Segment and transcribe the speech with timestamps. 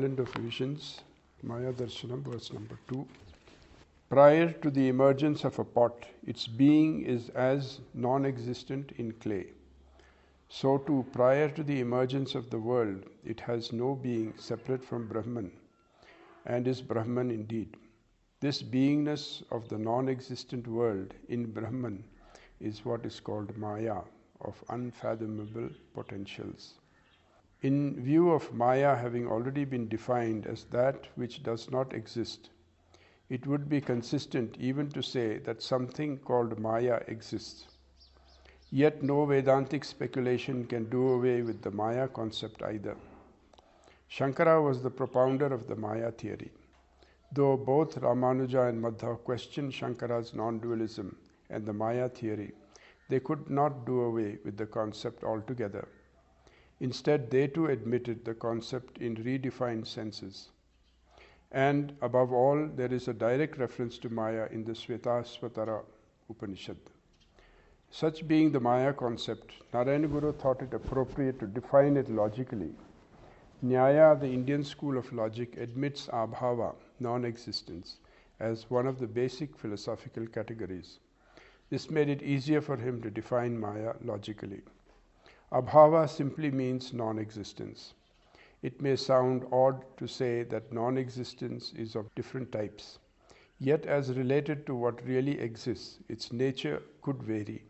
[0.00, 1.02] Garland of Visions,
[1.42, 3.06] Maya Darshanam, verse number 2.
[4.08, 9.48] Prior to the emergence of a pot, its being is as non existent in clay.
[10.48, 15.06] So, too, prior to the emergence of the world, it has no being separate from
[15.06, 15.52] Brahman
[16.46, 17.76] and is Brahman indeed.
[18.40, 22.02] This beingness of the non existent world in Brahman
[22.58, 24.00] is what is called Maya,
[24.40, 26.80] of unfathomable potentials.
[27.62, 32.48] In view of Maya having already been defined as that which does not exist,
[33.28, 37.66] it would be consistent even to say that something called Maya exists.
[38.70, 42.96] Yet no Vedantic speculation can do away with the Maya concept either.
[44.10, 46.50] Shankara was the propounder of the Maya theory.
[47.30, 51.14] Though both Ramanuja and Madhva questioned Shankara's non dualism
[51.50, 52.52] and the Maya theory,
[53.10, 55.86] they could not do away with the concept altogether.
[56.80, 60.50] Instead, they too admitted the concept in redefined senses.
[61.52, 65.82] And above all, there is a direct reference to Maya in the Svetasvatara
[66.30, 66.78] Upanishad.
[67.90, 72.72] Such being the Maya concept, Narayana Guru thought it appropriate to define it logically.
[73.62, 77.98] Nyaya, the Indian school of logic, admits abhava, non existence,
[78.38, 81.00] as one of the basic philosophical categories.
[81.68, 84.62] This made it easier for him to define Maya logically.
[85.52, 87.94] Abhava simply means non existence.
[88.62, 93.00] It may sound odd to say that non existence is of different types,
[93.58, 97.64] yet, as related to what really exists, its nature could vary,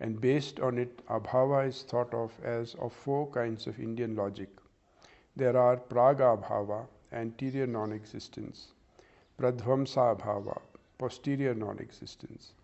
[0.00, 4.48] and based on it, Abhava is thought of as of four kinds of Indian logic.
[5.36, 8.72] There are Praga Abhava, anterior non existence,
[9.38, 10.60] Pradvamsa Abhava,
[10.98, 12.54] posterior non existence,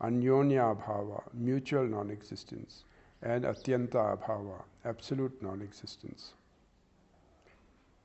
[0.00, 2.84] Anyonya Abhava, mutual non existence,
[3.26, 6.34] and Atyanta Abhava, absolute non existence.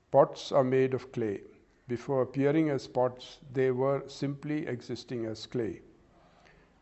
[0.09, 1.41] Pots are made of clay.
[1.87, 5.81] Before appearing as pots, they were simply existing as clay,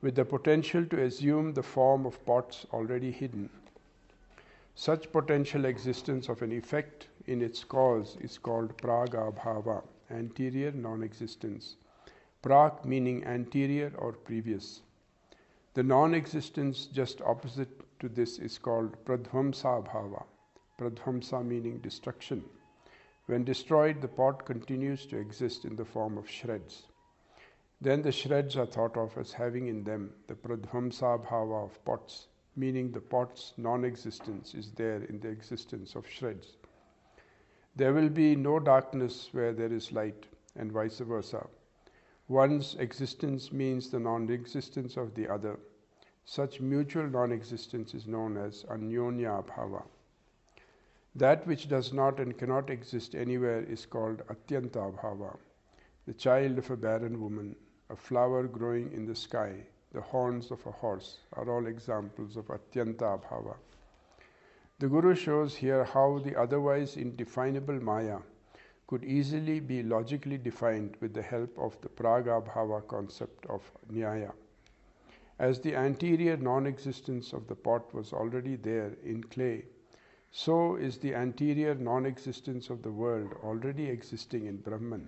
[0.02, 3.50] with the potential to assume the form of pots already hidden.
[4.74, 11.04] Such potential existence of an effect in its cause is called praga pragabhava, anterior non
[11.04, 11.76] existence.
[12.42, 14.82] Prag meaning anterior or previous.
[15.74, 20.26] The non existence just opposite to this is called pradvamsa bhava.
[20.78, 22.44] Pradvamsa meaning destruction.
[23.26, 26.88] When destroyed, the pot continues to exist in the form of shreds.
[27.82, 32.28] Then the shreds are thought of as having in them the pradvamsa bhava of pots,
[32.56, 36.58] meaning the pot's non existence is there in the existence of shreds.
[37.76, 41.48] There will be no darkness where there is light, and vice versa.
[42.28, 45.60] One's existence means the non existence of the other.
[46.26, 49.84] Such mutual non existence is known as anyonya bhava.
[51.16, 55.38] That which does not and cannot exist anywhere is called atyanta bhava.
[56.06, 57.56] The child of a barren woman,
[57.90, 62.48] a flower growing in the sky, the horns of a horse are all examples of
[62.48, 63.56] atyanta bhava.
[64.80, 68.20] The Guru shows here how the otherwise indefinable Maya
[68.88, 74.32] could easily be logically defined with the help of the praga bhava concept of Nyaya.
[75.40, 79.66] As the anterior non existence of the pot was already there in clay,
[80.30, 85.08] so is the anterior non existence of the world already existing in Brahman.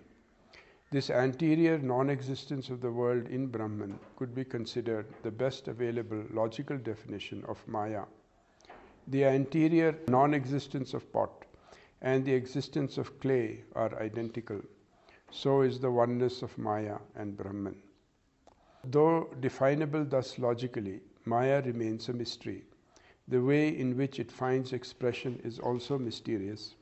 [0.90, 6.24] This anterior non existence of the world in Brahman could be considered the best available
[6.32, 8.06] logical definition of Maya
[9.08, 11.46] the anterior non existence of pot
[12.02, 14.62] and the existence of clay are identical.
[15.32, 17.76] So is the oneness of Maya and Brahman.
[18.84, 22.66] Though definable thus logically, Maya remains a mystery.
[23.28, 26.76] The way in which it finds expression is also mysterious.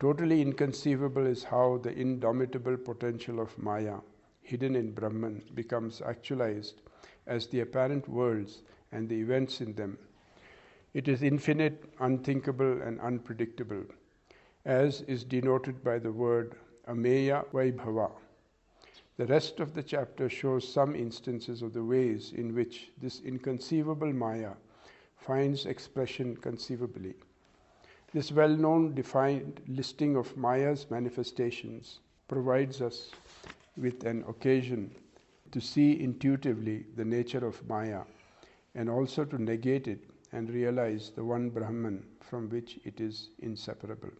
[0.00, 3.98] Totally inconceivable is how the indomitable potential of Maya,
[4.40, 6.82] hidden in Brahman, becomes actualized
[7.26, 9.98] as the apparent worlds and the events in them
[10.94, 13.82] it is infinite, unthinkable, and unpredictable,
[14.66, 16.54] as is denoted by the word
[16.86, 18.10] Ameya Vaibhava.
[19.22, 24.12] The rest of the chapter shows some instances of the ways in which this inconceivable
[24.12, 24.54] Maya
[25.16, 27.14] finds expression conceivably.
[28.12, 33.12] This well known defined listing of Maya's manifestations provides us
[33.76, 34.92] with an occasion
[35.52, 38.02] to see intuitively the nature of Maya
[38.74, 40.00] and also to negate it
[40.32, 44.10] and realize the one Brahman from which it is inseparable.